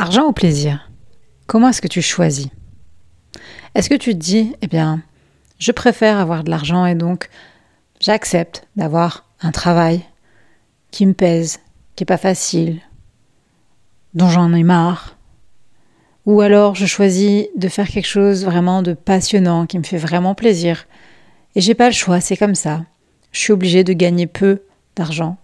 [0.00, 0.88] Argent ou plaisir?
[1.48, 2.46] Comment est-ce que tu choisis?
[3.74, 5.02] Est-ce que tu te dis, eh bien,
[5.58, 7.28] je préfère avoir de l'argent et donc
[7.98, 10.04] j'accepte d'avoir un travail
[10.92, 11.58] qui me pèse,
[11.96, 12.80] qui n'est pas facile,
[14.14, 15.16] dont j'en ai marre?
[16.26, 20.36] Ou alors je choisis de faire quelque chose vraiment de passionnant, qui me fait vraiment
[20.36, 20.86] plaisir,
[21.56, 22.84] et j'ai pas le choix, c'est comme ça.
[23.32, 24.62] Je suis obligée de gagner peu
[24.94, 25.38] d'argent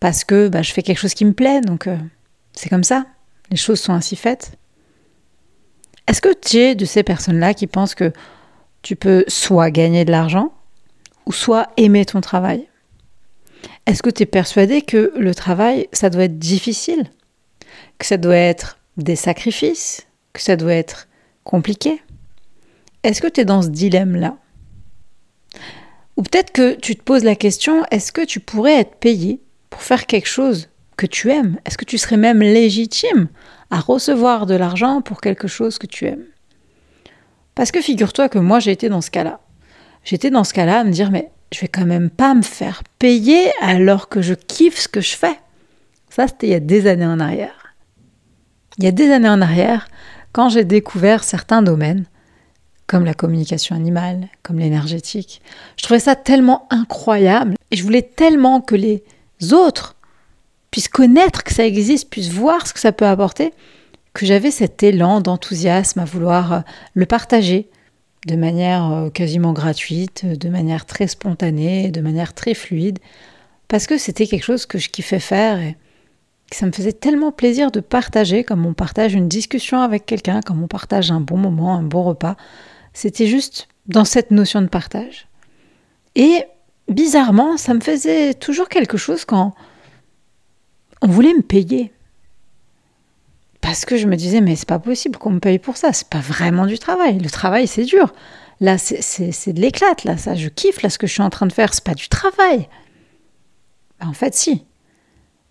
[0.00, 1.98] parce que bah, je fais quelque chose qui me plaît, donc euh,
[2.54, 3.04] c'est comme ça.
[3.52, 4.52] Les choses sont ainsi faites.
[6.08, 8.10] Est-ce que tu es de ces personnes-là qui pensent que
[8.80, 10.54] tu peux soit gagner de l'argent
[11.26, 12.66] ou soit aimer ton travail?
[13.84, 17.10] Est-ce que tu es persuadé que le travail, ça doit être difficile?
[17.98, 20.06] Que ça doit être des sacrifices?
[20.32, 21.06] Que ça doit être
[21.44, 22.02] compliqué?
[23.02, 24.38] Est-ce que tu es dans ce dilemme-là?
[26.16, 29.82] Ou peut-être que tu te poses la question, est-ce que tu pourrais être payé pour
[29.82, 33.28] faire quelque chose que tu aimes Est-ce que tu serais même légitime
[33.70, 36.26] à recevoir de l'argent pour quelque chose que tu aimes?
[37.54, 39.40] Parce que figure-toi que moi j'ai été dans ce cas-là.
[40.04, 42.82] J'étais dans ce cas-là à me dire mais je vais quand même pas me faire
[42.98, 45.38] payer alors que je kiffe ce que je fais.
[46.08, 47.74] Ça c'était il y a des années en arrière.
[48.78, 49.88] Il y a des années en arrière,
[50.32, 52.06] quand j'ai découvert certains domaines,
[52.86, 55.42] comme la communication animale, comme l'énergétique,
[55.76, 59.02] je trouvais ça tellement incroyable et je voulais tellement que les
[59.52, 59.96] autres
[60.72, 63.52] puissent connaître que ça existe, puissent voir ce que ça peut apporter,
[64.14, 66.60] que j'avais cet élan d'enthousiasme à vouloir euh,
[66.94, 67.68] le partager
[68.26, 72.98] de manière euh, quasiment gratuite, de manière très spontanée, de manière très fluide,
[73.68, 75.76] parce que c'était quelque chose que je kiffais faire et
[76.50, 80.40] que ça me faisait tellement plaisir de partager, comme on partage une discussion avec quelqu'un,
[80.40, 82.36] comme on partage un bon moment, un bon repas.
[82.94, 85.26] C'était juste dans cette notion de partage.
[86.14, 86.44] Et
[86.88, 89.54] bizarrement, ça me faisait toujours quelque chose quand
[91.02, 91.92] on voulait me payer.
[93.60, 96.08] Parce que je me disais, mais c'est pas possible qu'on me paye pour ça, c'est
[96.08, 97.18] pas vraiment du travail.
[97.18, 98.12] Le travail, c'est dur.
[98.60, 101.46] Là, c'est de l'éclate, là, ça, je kiffe, là, ce que je suis en train
[101.46, 102.68] de faire, c'est pas du travail.
[104.00, 104.64] Ben, en fait, si.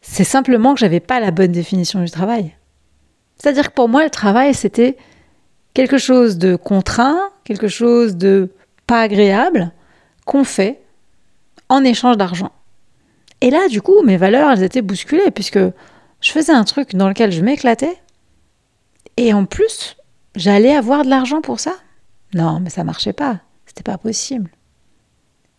[0.02, 2.56] C'est simplement que j'avais pas la bonne définition du travail.
[3.38, 4.98] C'est-à-dire que pour moi, le travail, c'était
[5.74, 8.50] quelque chose de contraint, quelque chose de
[8.88, 9.72] pas agréable,
[10.26, 10.82] qu'on fait
[11.70, 12.52] en échange d'argent.
[13.42, 17.08] Et là, du coup, mes valeurs, elles étaient bousculées, puisque je faisais un truc dans
[17.08, 17.98] lequel je m'éclatais,
[19.18, 19.98] et en plus,
[20.36, 21.74] j'allais avoir de l'argent pour ça.
[22.34, 24.50] Non, mais ça marchait pas, c'était pas possible.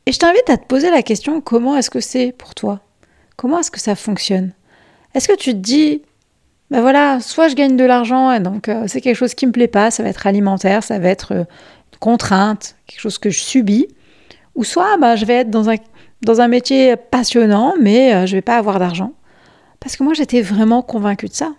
[0.06, 2.80] Et je t'invite à te poser la question comment est-ce que c'est pour toi?
[3.36, 4.52] Comment est-ce que ça fonctionne?
[5.14, 6.02] Est-ce que tu te dis,
[6.70, 9.52] ben voilà, soit je gagne de l'argent et donc euh, c'est quelque chose qui me
[9.52, 11.44] plaît pas, ça va être alimentaire, ça va être euh,
[12.00, 13.88] contrainte, quelque chose que je subis,
[14.54, 15.76] ou soit bah, je vais être dans un
[16.22, 19.12] dans un métier passionnant, mais euh, je ne vais pas avoir d'argent.
[19.80, 21.52] Parce que moi, j'étais vraiment convaincue de ça.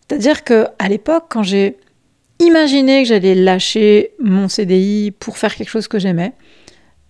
[0.00, 1.76] C'est-à-dire que à l'époque, quand j'ai
[2.38, 6.32] imaginé que j'allais lâcher mon CDI pour faire quelque chose que j'aimais,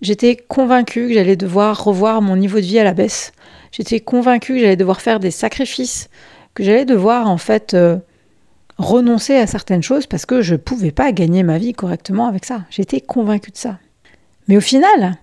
[0.01, 3.33] j'étais convaincue que j'allais devoir revoir mon niveau de vie à la baisse.
[3.71, 6.11] J'étais convaincue que j'allais devoir faire des sacrifices,
[6.55, 7.97] que j'allais devoir en fait euh,
[8.79, 12.45] renoncer à certaines choses parce que je ne pouvais pas gagner ma vie correctement avec
[12.45, 12.63] ça.
[12.71, 13.79] J'étais convaincue de ça.
[14.49, 15.17] Mais au final,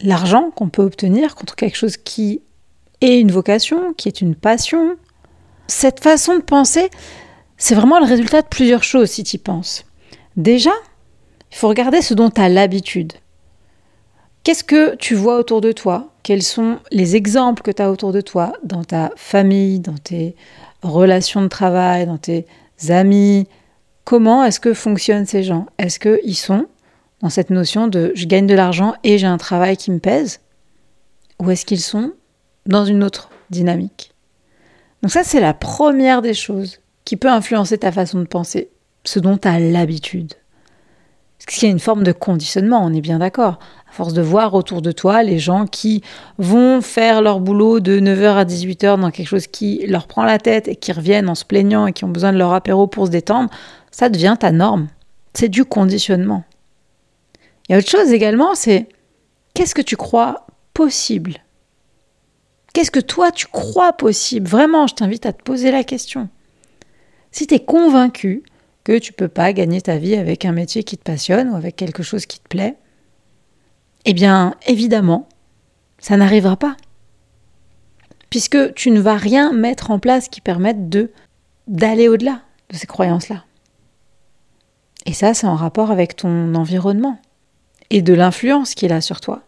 [0.00, 2.42] l'argent qu'on peut obtenir contre quelque chose qui
[3.00, 4.96] est une vocation, qui est une passion.
[5.66, 6.90] Cette façon de penser,
[7.56, 9.84] c'est vraiment le résultat de plusieurs choses si tu y penses.
[10.36, 10.72] Déjà,
[11.50, 13.14] il faut regarder ce dont tu as l'habitude.
[14.44, 16.12] Qu'est-ce que tu vois autour de toi?
[16.22, 18.52] Quels sont les exemples que tu as autour de toi?
[18.62, 20.36] Dans ta famille, dans tes
[20.82, 22.46] relations de travail, dans tes
[22.88, 23.46] amis?
[24.04, 25.66] Comment est-ce que fonctionnent ces gens?
[25.78, 26.66] Est-ce qu'ils sont
[27.20, 30.40] dans cette notion de je gagne de l'argent et j'ai un travail qui me pèse
[31.40, 32.12] Ou est-ce qu'ils sont
[32.66, 34.12] dans une autre dynamique?
[35.02, 38.70] Donc ça, c'est la première des choses qui peut influencer ta façon de penser,
[39.04, 40.34] ce dont tu as l'habitude.
[41.38, 43.58] Parce qu'il y a une forme de conditionnement, on est bien d'accord.
[43.88, 46.02] À force de voir autour de toi les gens qui
[46.36, 50.38] vont faire leur boulot de 9h à 18h dans quelque chose qui leur prend la
[50.38, 53.06] tête et qui reviennent en se plaignant et qui ont besoin de leur apéro pour
[53.06, 53.50] se détendre,
[53.92, 54.88] ça devient ta norme.
[55.32, 56.42] C'est du conditionnement.
[57.68, 58.88] Il y a autre chose également, c'est
[59.54, 61.38] qu'est-ce que tu crois possible?
[62.72, 64.46] Qu'est-ce que toi tu crois possible?
[64.46, 66.28] Vraiment, je t'invite à te poser la question.
[67.30, 68.42] Si tu es convaincu
[68.84, 71.76] que tu peux pas gagner ta vie avec un métier qui te passionne ou avec
[71.76, 72.76] quelque chose qui te plaît,
[74.06, 75.28] eh bien, évidemment,
[75.98, 76.76] ça n'arrivera pas.
[78.30, 81.10] Puisque tu ne vas rien mettre en place qui permette de
[81.66, 82.40] d'aller au-delà
[82.70, 83.44] de ces croyances-là.
[85.04, 87.20] Et ça, c'est en rapport avec ton environnement
[87.90, 89.42] et de l'influence qu'il a sur toi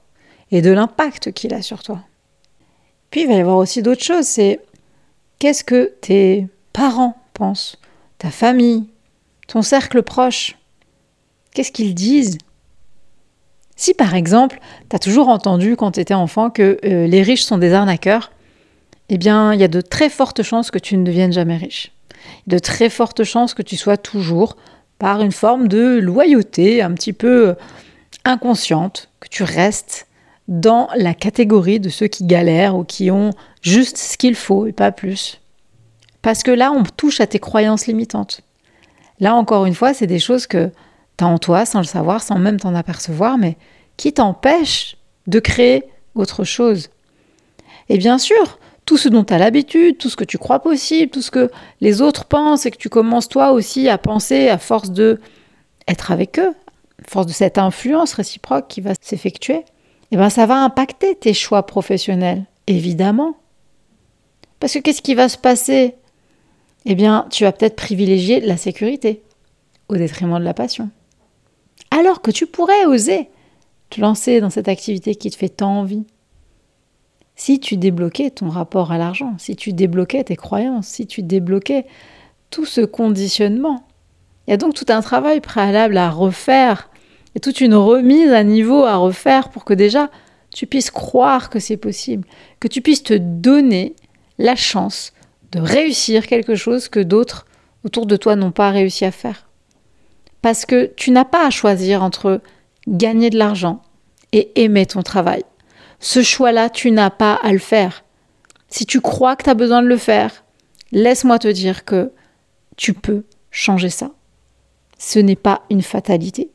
[0.50, 2.00] et de l'impact qu'il a sur toi.
[3.10, 4.60] Puis il va y avoir aussi d'autres choses, c'est
[5.38, 7.76] qu'est-ce que tes parents pensent
[8.18, 8.84] ta famille,
[9.48, 10.56] ton cercle proche
[11.52, 12.38] Qu'est-ce qu'ils disent
[13.76, 17.42] Si par exemple, tu as toujours entendu quand tu étais enfant que euh, les riches
[17.42, 18.30] sont des arnaqueurs,
[19.08, 21.90] eh bien, il y a de très fortes chances que tu ne deviennes jamais riche.
[22.46, 24.56] De très fortes chances que tu sois toujours,
[24.98, 27.54] par une forme de loyauté un petit peu euh,
[28.24, 30.06] inconsciente, que tu restes
[30.48, 33.30] dans la catégorie de ceux qui galèrent ou qui ont
[33.62, 35.40] juste ce qu'il faut et pas plus.
[36.22, 38.42] Parce que là, on touche à tes croyances limitantes.
[39.20, 40.70] Là, encore une fois, c'est des choses que
[41.16, 43.56] tu as en toi sans le savoir, sans même t'en apercevoir, mais
[43.96, 44.96] qui t'empêchent
[45.26, 45.84] de créer
[46.14, 46.88] autre chose.
[47.88, 51.10] Et bien sûr, tout ce dont tu as l'habitude, tout ce que tu crois possible,
[51.10, 51.50] tout ce que
[51.80, 55.20] les autres pensent et que tu commences toi aussi à penser à force de
[55.86, 56.54] être avec eux,
[57.06, 59.64] force de cette influence réciproque qui va s'effectuer,
[60.10, 63.36] eh ben ça va impacter tes choix professionnels, évidemment.
[64.58, 65.94] Parce que qu'est-ce qui va se passer?
[66.84, 69.22] Eh bien, tu vas peut-être privilégier la sécurité
[69.88, 70.90] au détriment de la passion.
[71.90, 73.28] Alors que tu pourrais oser
[73.90, 76.04] te lancer dans cette activité qui te fait tant envie.
[77.34, 81.86] Si tu débloquais ton rapport à l'argent, si tu débloquais tes croyances, si tu débloquais
[82.50, 83.86] tout ce conditionnement.
[84.46, 86.89] Il y a donc tout un travail préalable à refaire
[87.34, 90.10] et toute une remise à niveau à refaire pour que déjà
[90.52, 92.26] tu puisses croire que c'est possible,
[92.58, 93.94] que tu puisses te donner
[94.38, 95.12] la chance
[95.52, 97.46] de réussir quelque chose que d'autres
[97.84, 99.48] autour de toi n'ont pas réussi à faire.
[100.42, 102.40] Parce que tu n'as pas à choisir entre
[102.88, 103.82] gagner de l'argent
[104.32, 105.44] et aimer ton travail.
[105.98, 108.04] Ce choix-là, tu n'as pas à le faire.
[108.68, 110.44] Si tu crois que tu as besoin de le faire,
[110.92, 112.12] laisse-moi te dire que
[112.76, 114.12] tu peux changer ça.
[114.98, 116.50] Ce n'est pas une fatalité.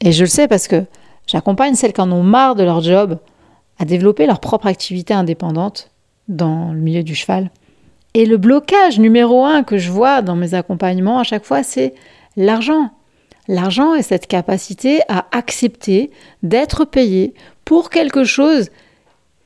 [0.00, 0.84] Et je le sais parce que
[1.26, 3.18] j'accompagne celles qui en ont marre de leur job
[3.78, 5.90] à développer leur propre activité indépendante
[6.28, 7.50] dans le milieu du cheval.
[8.14, 11.94] Et le blocage numéro un que je vois dans mes accompagnements à chaque fois, c'est
[12.36, 12.90] l'argent.
[13.48, 16.10] L'argent est cette capacité à accepter
[16.42, 17.34] d'être payé
[17.64, 18.70] pour quelque chose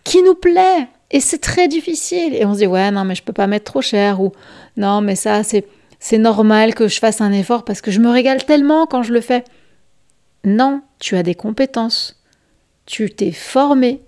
[0.05, 0.87] qui nous plaît.
[1.11, 2.35] Et c'est très difficile.
[2.35, 4.23] Et on se dit, ouais, non, mais je peux pas mettre trop cher.
[4.23, 4.33] Ou
[4.77, 5.67] non, mais ça, c'est,
[5.99, 9.13] c'est normal que je fasse un effort parce que je me régale tellement quand je
[9.13, 9.45] le fais.
[10.45, 12.23] Non, tu as des compétences.
[12.87, 14.03] Tu t'es formé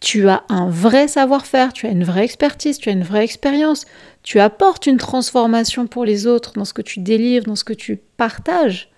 [0.00, 3.84] tu as un vrai savoir-faire, tu as une vraie expertise, tu as une vraie expérience,
[4.22, 7.72] tu apportes une transformation pour les autres dans ce que tu délivres, dans ce que
[7.72, 8.90] tu partages.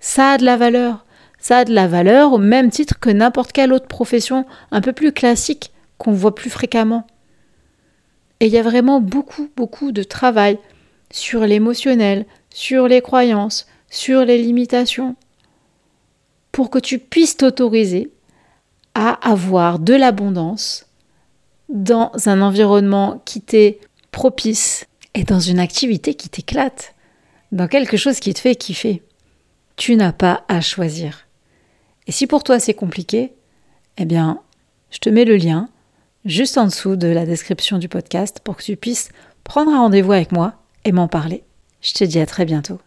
[0.00, 1.04] Ça a de la valeur.
[1.40, 4.92] Ça a de la valeur au même titre que n'importe quelle autre profession un peu
[4.92, 7.06] plus classique qu'on voit plus fréquemment.
[8.40, 10.58] Et il y a vraiment beaucoup, beaucoup de travail
[11.10, 15.16] sur l'émotionnel, sur les croyances, sur les limitations,
[16.58, 18.10] pour que tu puisses t'autoriser
[18.96, 20.86] à avoir de l'abondance
[21.68, 23.78] dans un environnement qui t'est
[24.10, 24.84] propice
[25.14, 26.96] et dans une activité qui t'éclate,
[27.52, 29.04] dans quelque chose qui te fait kiffer.
[29.76, 31.28] Tu n'as pas à choisir.
[32.08, 33.34] Et si pour toi c'est compliqué,
[33.96, 34.40] eh bien,
[34.90, 35.68] je te mets le lien
[36.24, 39.10] juste en dessous de la description du podcast pour que tu puisses
[39.44, 41.44] prendre un rendez-vous avec moi et m'en parler.
[41.82, 42.80] Je te dis à très bientôt.